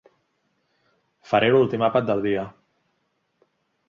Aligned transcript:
Faré 1.31 1.51
l'últim 1.55 1.85
àpat 1.89 2.07
del 2.07 2.23
dia. 2.27 2.47